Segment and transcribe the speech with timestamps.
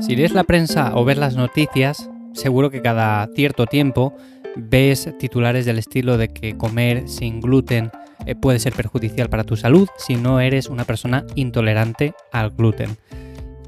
[0.00, 4.14] Si lees la prensa o ves las noticias, seguro que cada cierto tiempo
[4.56, 7.90] ves titulares del estilo de que comer sin gluten
[8.24, 12.96] eh, puede ser perjudicial para tu salud si no eres una persona intolerante al gluten.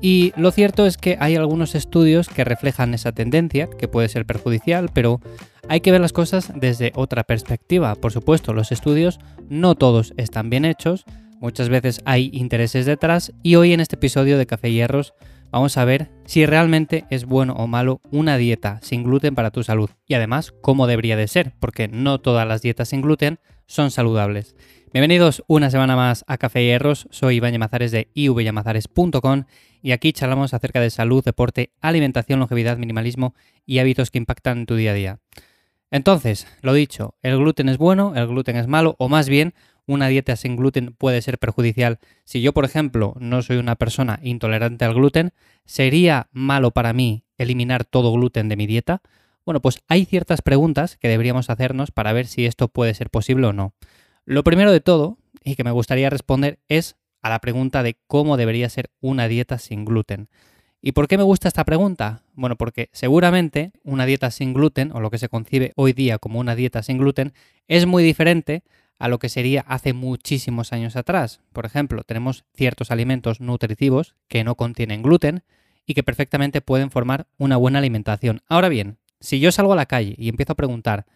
[0.01, 4.25] Y lo cierto es que hay algunos estudios que reflejan esa tendencia, que puede ser
[4.25, 5.21] perjudicial, pero
[5.69, 7.97] hay que ver las cosas desde otra perspectiva.
[7.97, 9.19] Por supuesto, los estudios
[9.49, 11.05] no todos están bien hechos,
[11.41, 15.13] muchas veces hay intereses detrás y hoy en este episodio de Café Hierros
[15.51, 19.63] vamos a ver si realmente es bueno o malo una dieta sin gluten para tu
[19.63, 23.91] salud y además cómo debería de ser, porque no todas las dietas sin gluten son
[23.91, 24.55] saludables.
[24.93, 29.45] Bienvenidos una semana más a Café Hierros, soy Iván Yamazares de ivyamazares.com
[29.83, 33.35] y aquí charlamos acerca de salud, deporte, alimentación, longevidad, minimalismo
[33.67, 35.19] y hábitos que impactan en tu día a día.
[35.93, 39.55] Entonces, lo dicho, el gluten es bueno, el gluten es malo, o más bien,
[39.87, 41.99] una dieta sin gluten puede ser perjudicial.
[42.25, 45.33] Si yo, por ejemplo, no soy una persona intolerante al gluten,
[45.65, 49.03] ¿sería malo para mí eliminar todo gluten de mi dieta?
[49.45, 53.47] Bueno, pues hay ciertas preguntas que deberíamos hacernos para ver si esto puede ser posible
[53.47, 53.75] o no.
[54.25, 58.37] Lo primero de todo, y que me gustaría responder, es a la pregunta de cómo
[58.37, 60.29] debería ser una dieta sin gluten.
[60.83, 62.23] ¿Y por qué me gusta esta pregunta?
[62.35, 66.41] Bueno, porque seguramente una dieta sin gluten, o lo que se concibe hoy día como
[66.41, 67.35] una dieta sin gluten,
[67.69, 68.63] es muy diferente
[69.01, 71.41] a lo que sería hace muchísimos años atrás.
[71.53, 75.43] Por ejemplo, tenemos ciertos alimentos nutritivos que no contienen gluten
[75.87, 78.43] y que perfectamente pueden formar una buena alimentación.
[78.47, 81.07] Ahora bien, si yo salgo a la calle y empiezo a preguntar,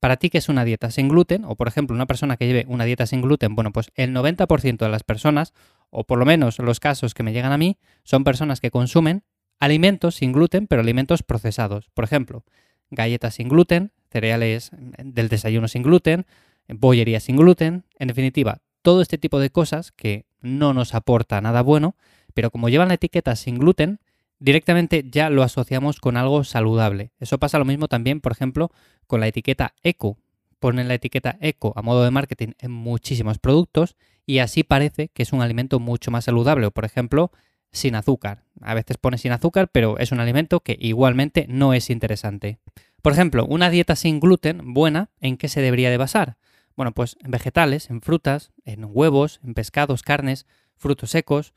[0.00, 1.44] ¿para ti qué es una dieta sin gluten?
[1.44, 4.78] O por ejemplo, una persona que lleve una dieta sin gluten, bueno, pues el 90%
[4.78, 5.52] de las personas
[5.90, 9.24] o por lo menos los casos que me llegan a mí, son personas que consumen
[9.60, 11.90] alimentos sin gluten, pero alimentos procesados.
[11.92, 12.44] Por ejemplo,
[12.90, 16.24] galletas sin gluten, cereales del desayuno sin gluten,
[16.68, 21.62] bollería sin gluten, en definitiva, todo este tipo de cosas que no nos aporta nada
[21.62, 21.96] bueno,
[22.34, 23.98] pero como llevan la etiqueta sin gluten,
[24.38, 27.12] directamente ya lo asociamos con algo saludable.
[27.18, 28.70] Eso pasa lo mismo también, por ejemplo,
[29.06, 30.18] con la etiqueta eco.
[30.58, 35.22] Ponen la etiqueta eco a modo de marketing en muchísimos productos y así parece que
[35.22, 36.66] es un alimento mucho más saludable.
[36.66, 37.30] O por ejemplo,
[37.72, 38.44] sin azúcar.
[38.60, 42.58] A veces pone sin azúcar, pero es un alimento que igualmente no es interesante.
[43.02, 46.36] Por ejemplo, una dieta sin gluten buena, ¿en qué se debería de basar?
[46.76, 51.54] Bueno, pues en vegetales, en frutas, en huevos, en pescados, carnes, frutos secos.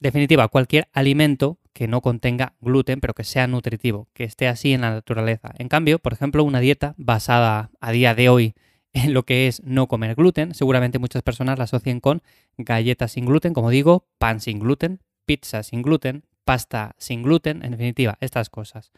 [0.00, 4.80] Definitiva, cualquier alimento que no contenga gluten, pero que sea nutritivo, que esté así en
[4.80, 5.52] la naturaleza.
[5.58, 8.54] En cambio, por ejemplo, una dieta basada a día de hoy
[8.94, 10.54] en lo que es no comer gluten.
[10.54, 12.22] Seguramente muchas personas la asocian con
[12.56, 17.72] galletas sin gluten, como digo, pan sin gluten, pizza sin gluten, pasta sin gluten, en
[17.72, 18.92] definitiva, estas cosas.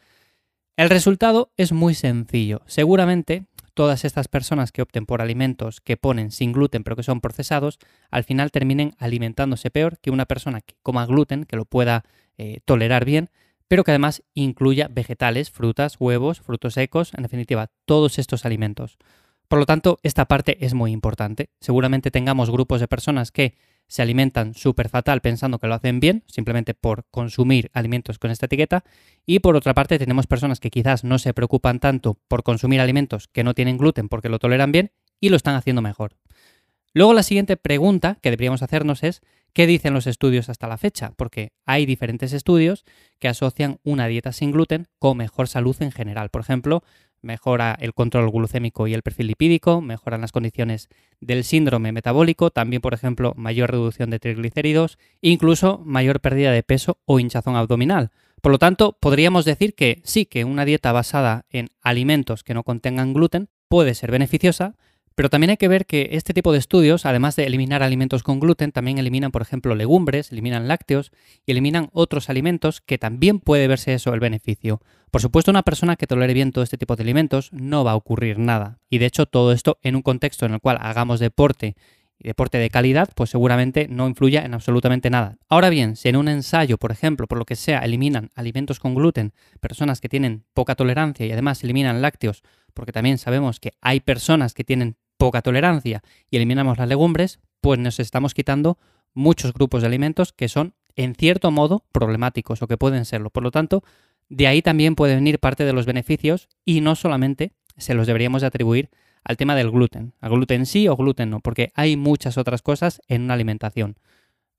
[0.76, 2.62] El resultado es muy sencillo.
[2.66, 3.46] Seguramente
[3.78, 7.78] todas estas personas que opten por alimentos que ponen sin gluten pero que son procesados,
[8.10, 12.02] al final terminen alimentándose peor que una persona que coma gluten, que lo pueda
[12.38, 13.30] eh, tolerar bien,
[13.68, 18.98] pero que además incluya vegetales, frutas, huevos, frutos secos, en definitiva, todos estos alimentos.
[19.46, 21.50] Por lo tanto, esta parte es muy importante.
[21.60, 23.54] Seguramente tengamos grupos de personas que
[23.88, 28.46] se alimentan súper fatal pensando que lo hacen bien, simplemente por consumir alimentos con esta
[28.46, 28.84] etiqueta.
[29.26, 33.28] Y por otra parte, tenemos personas que quizás no se preocupan tanto por consumir alimentos
[33.28, 36.16] que no tienen gluten porque lo toleran bien y lo están haciendo mejor.
[36.94, 39.20] Luego la siguiente pregunta que deberíamos hacernos es,
[39.52, 41.12] ¿qué dicen los estudios hasta la fecha?
[41.16, 42.84] Porque hay diferentes estudios
[43.18, 46.30] que asocian una dieta sin gluten con mejor salud en general.
[46.30, 46.82] Por ejemplo,
[47.22, 50.88] mejora el control glucémico y el perfil lipídico, mejoran las condiciones
[51.20, 56.98] del síndrome metabólico, también por ejemplo mayor reducción de triglicéridos, incluso mayor pérdida de peso
[57.04, 58.10] o hinchazón abdominal.
[58.40, 62.62] Por lo tanto, podríamos decir que sí que una dieta basada en alimentos que no
[62.62, 64.76] contengan gluten puede ser beneficiosa,
[65.18, 68.38] pero también hay que ver que este tipo de estudios, además de eliminar alimentos con
[68.38, 71.10] gluten, también eliminan, por ejemplo, legumbres, eliminan lácteos
[71.44, 74.80] y eliminan otros alimentos que también puede verse eso el beneficio.
[75.10, 77.96] Por supuesto, una persona que tolere bien todo este tipo de alimentos no va a
[77.96, 78.78] ocurrir nada.
[78.90, 81.74] Y de hecho, todo esto en un contexto en el cual hagamos deporte
[82.20, 85.38] y deporte de calidad, pues seguramente no influya en absolutamente nada.
[85.48, 88.94] Ahora bien, si en un ensayo, por ejemplo, por lo que sea, eliminan alimentos con
[88.94, 93.98] gluten, personas que tienen poca tolerancia y además eliminan lácteos, porque también sabemos que hay
[93.98, 98.78] personas que tienen poca tolerancia y eliminamos las legumbres, pues nos estamos quitando
[99.12, 103.30] muchos grupos de alimentos que son en cierto modo problemáticos o que pueden serlo.
[103.30, 103.84] Por lo tanto,
[104.28, 108.42] de ahí también pueden venir parte de los beneficios y no solamente se los deberíamos
[108.42, 108.90] atribuir
[109.24, 113.00] al tema del gluten, al gluten sí o gluten no, porque hay muchas otras cosas
[113.08, 113.96] en una alimentación.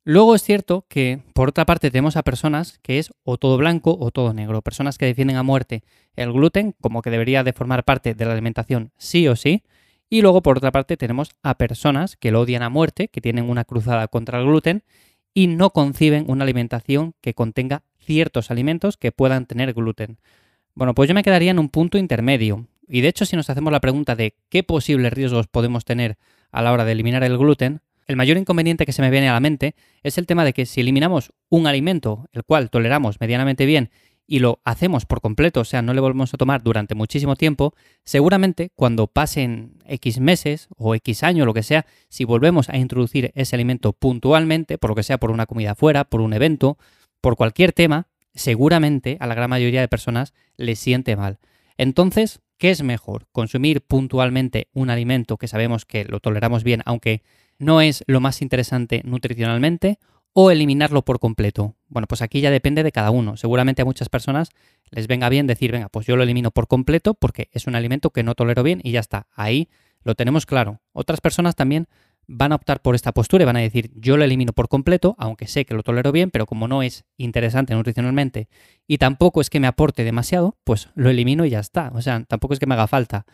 [0.05, 3.97] Luego es cierto que, por otra parte, tenemos a personas que es o todo blanco
[3.99, 5.83] o todo negro, personas que defienden a muerte
[6.15, 9.63] el gluten como que debería de formar parte de la alimentación sí o sí,
[10.09, 13.49] y luego, por otra parte, tenemos a personas que lo odian a muerte, que tienen
[13.49, 14.83] una cruzada contra el gluten
[15.33, 20.17] y no conciben una alimentación que contenga ciertos alimentos que puedan tener gluten.
[20.73, 22.65] Bueno, pues yo me quedaría en un punto intermedio.
[22.87, 26.17] Y de hecho, si nos hacemos la pregunta de qué posibles riesgos podemos tener
[26.51, 29.33] a la hora de eliminar el gluten, el mayor inconveniente que se me viene a
[29.33, 33.67] la mente es el tema de que si eliminamos un alimento el cual toleramos medianamente
[33.67, 33.91] bien
[34.29, 37.73] y lo hacemos por completo, o sea, no le volvemos a tomar durante muchísimo tiempo,
[38.03, 43.31] seguramente cuando pasen X meses o X años, lo que sea, si volvemos a introducir
[43.33, 46.77] ese alimento puntualmente, por lo que sea, por una comida fuera, por un evento,
[47.21, 51.39] por cualquier tema, seguramente a la gran mayoría de personas le siente mal.
[51.77, 53.25] Entonces, ¿qué es mejor?
[53.31, 57.23] ¿Consumir puntualmente un alimento que sabemos que lo toleramos bien, aunque
[57.57, 59.97] no es lo más interesante nutricionalmente
[60.33, 61.75] o eliminarlo por completo.
[61.87, 63.37] Bueno, pues aquí ya depende de cada uno.
[63.37, 64.49] Seguramente a muchas personas
[64.91, 68.11] les venga bien decir, venga, pues yo lo elimino por completo porque es un alimento
[68.11, 69.27] que no tolero bien y ya está.
[69.35, 69.69] Ahí
[70.03, 70.81] lo tenemos claro.
[70.93, 71.87] Otras personas también
[72.31, 75.15] van a optar por esta postura y van a decir, yo lo elimino por completo,
[75.17, 78.49] aunque sé que lo tolero bien, pero como no es interesante nutricionalmente
[78.85, 81.91] y tampoco es que me aporte demasiado, pues lo elimino y ya está.
[81.95, 83.25] O sea, tampoco es que me haga falta.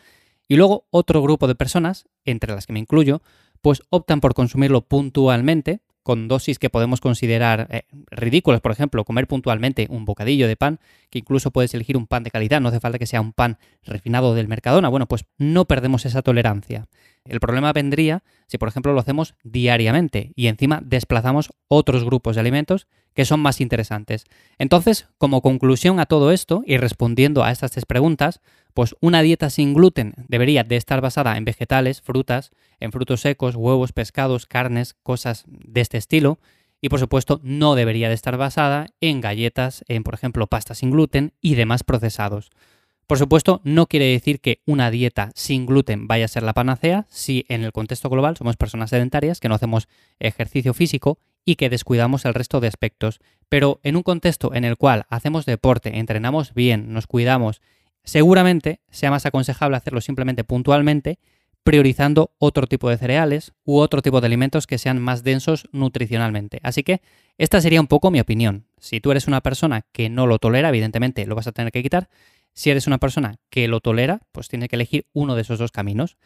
[0.48, 3.20] Y luego otro grupo de personas, entre las que me incluyo,
[3.60, 7.82] pues optan por consumirlo puntualmente, con dosis que podemos considerar eh,
[8.12, 10.78] ridículas, por ejemplo, comer puntualmente un bocadillo de pan,
[11.10, 13.58] que incluso puedes elegir un pan de calidad, no hace falta que sea un pan
[13.82, 16.86] refinado del Mercadona, bueno, pues no perdemos esa tolerancia.
[17.28, 22.40] El problema vendría si, por ejemplo, lo hacemos diariamente y encima desplazamos otros grupos de
[22.40, 24.24] alimentos que son más interesantes.
[24.58, 28.40] Entonces, como conclusión a todo esto y respondiendo a estas tres preguntas,
[28.74, 33.56] pues una dieta sin gluten debería de estar basada en vegetales, frutas, en frutos secos,
[33.56, 36.38] huevos, pescados, carnes, cosas de este estilo.
[36.82, 40.90] Y por supuesto no debería de estar basada en galletas, en por ejemplo pasta sin
[40.90, 42.50] gluten y demás procesados.
[43.06, 47.06] Por supuesto, no quiere decir que una dieta sin gluten vaya a ser la panacea
[47.08, 49.88] si en el contexto global somos personas sedentarias que no hacemos
[50.18, 53.20] ejercicio físico y que descuidamos el resto de aspectos.
[53.48, 57.60] Pero en un contexto en el cual hacemos deporte, entrenamos bien, nos cuidamos
[58.06, 61.18] Seguramente sea más aconsejable hacerlo simplemente puntualmente,
[61.64, 66.60] priorizando otro tipo de cereales u otro tipo de alimentos que sean más densos nutricionalmente.
[66.62, 67.02] Así que
[67.36, 68.68] esta sería un poco mi opinión.
[68.78, 71.82] Si tú eres una persona que no lo tolera, evidentemente lo vas a tener que
[71.82, 72.08] quitar.
[72.56, 75.72] Si eres una persona que lo tolera, pues tienes que elegir uno de esos dos
[75.72, 76.16] caminos.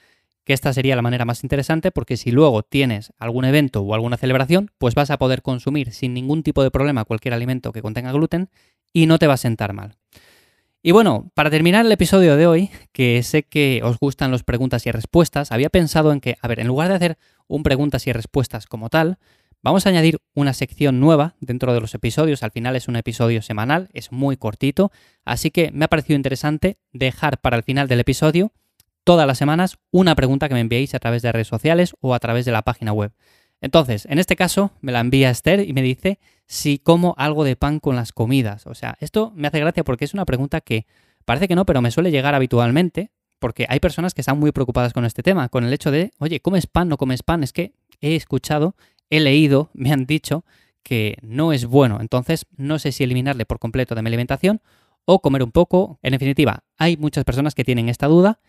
[0.45, 4.17] Que esta sería la manera más interesante porque si luego tienes algún evento o alguna
[4.17, 8.13] celebración, pues vas a poder consumir sin ningún tipo de problema cualquier alimento que contenga
[8.13, 8.49] gluten
[8.93, 9.97] y no te va a sentar mal.
[10.83, 14.87] Y bueno, para terminar el episodio de hoy, que sé que os gustan las preguntas
[14.87, 17.19] y respuestas, había pensado en que, a ver, en lugar de hacer
[17.49, 19.19] un preguntas y respuestas como tal,
[19.63, 22.43] vamos a añadir una sección nueva dentro de los episodios.
[22.43, 24.91] Al final es un episodio semanal, es muy cortito,
[25.25, 28.53] así que me ha parecido interesante dejar para el final del episodio
[29.05, 32.19] todas las semanas una pregunta que me enviéis a través de redes sociales o a
[32.19, 33.13] través de la página web.
[33.61, 37.57] Entonces, en este caso, me la envía Esther y me dice si como algo de
[37.57, 38.67] pan con las comidas.
[38.67, 40.87] O sea, esto me hace gracia porque es una pregunta que
[41.25, 44.93] parece que no, pero me suele llegar habitualmente, porque hay personas que están muy preocupadas
[44.93, 46.89] con este tema, con el hecho de, oye, ¿comes pan?
[46.89, 47.43] ¿No comes pan?
[47.43, 48.75] Es que he escuchado,
[49.11, 50.45] he leído, me han dicho
[50.83, 51.99] que no es bueno.
[52.01, 54.61] Entonces, no sé si eliminarle por completo de mi alimentación
[55.05, 55.99] o comer un poco.
[56.03, 58.41] En definitiva, hay muchas personas que tienen esta duda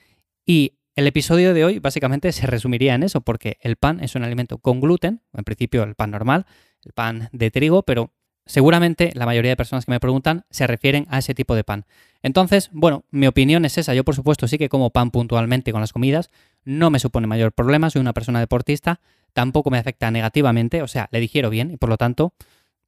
[0.45, 4.23] y el episodio de hoy básicamente se resumiría en eso, porque el pan es un
[4.23, 6.45] alimento con gluten, en principio el pan normal,
[6.83, 8.11] el pan de trigo, pero
[8.45, 11.85] seguramente la mayoría de personas que me preguntan se refieren a ese tipo de pan.
[12.23, 13.93] Entonces, bueno, mi opinión es esa.
[13.93, 16.29] Yo, por supuesto, sí que como pan puntualmente con las comidas,
[16.63, 18.99] no me supone mayor problema, soy una persona deportista,
[19.33, 22.33] tampoco me afecta negativamente, o sea, le digiero bien y por lo tanto,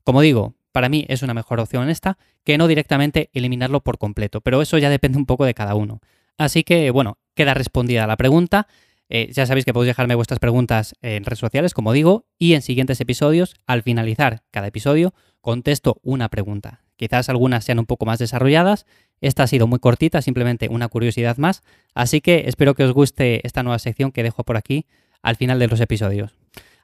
[0.04, 4.42] como digo, para mí es una mejor opción esta que no directamente eliminarlo por completo,
[4.42, 6.02] pero eso ya depende un poco de cada uno.
[6.38, 8.68] Así que, bueno, queda respondida la pregunta.
[9.10, 12.62] Eh, ya sabéis que podéis dejarme vuestras preguntas en redes sociales, como digo, y en
[12.62, 16.82] siguientes episodios, al finalizar cada episodio, contesto una pregunta.
[16.96, 18.86] Quizás algunas sean un poco más desarrolladas.
[19.24, 21.64] Esta ha sido muy cortita, simplemente una curiosidad más.
[21.96, 24.86] Así que espero que os guste esta nueva sección que dejo por aquí
[25.22, 26.36] al final de los episodios.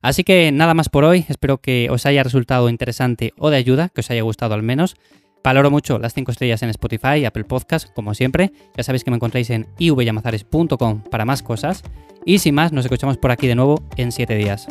[0.02, 3.90] Así que nada más por hoy, espero que os haya resultado interesante o de ayuda,
[3.90, 4.96] que os haya gustado al menos.
[5.44, 8.52] Valoro mucho las 5 estrellas en Spotify Apple Podcast, como siempre.
[8.78, 11.84] Ya sabéis que me encontráis en ivyamazares.com para más cosas.
[12.26, 14.68] Y sin más, nos escuchamos por aquí de nuevo en 7 días.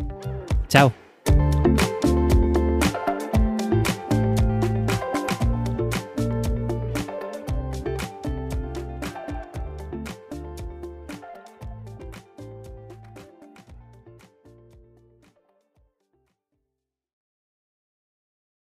[0.68, 1.07] Chao.